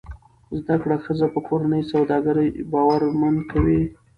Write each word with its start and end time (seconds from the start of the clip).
زده 0.61 0.75
کړه 0.83 0.97
ښځه 1.05 1.27
په 1.33 1.39
کورني 1.47 1.81
سوداګرۍ 1.93 2.49
باورمند 2.71 3.39
کوي. 3.51 3.81